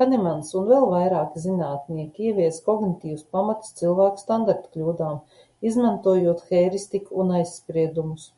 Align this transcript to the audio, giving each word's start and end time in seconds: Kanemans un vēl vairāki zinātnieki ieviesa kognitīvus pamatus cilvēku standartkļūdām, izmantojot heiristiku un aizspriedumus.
Kanemans 0.00 0.50
un 0.60 0.68
vēl 0.72 0.84
vairāki 0.90 1.42
zinātnieki 1.46 2.28
ieviesa 2.28 2.62
kognitīvus 2.68 3.26
pamatus 3.38 3.74
cilvēku 3.82 4.24
standartkļūdām, 4.26 5.18
izmantojot 5.72 6.48
heiristiku 6.54 7.24
un 7.26 7.36
aizspriedumus. 7.42 8.32